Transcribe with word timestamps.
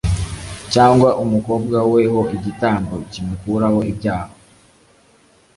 cyangwa 0.73 1.09
umukobwa 1.23 1.77
we 1.91 2.01
ho 2.11 2.19
igitambo 2.35 2.95
kimukuraho 3.11 3.79
ibyaha. 3.91 4.33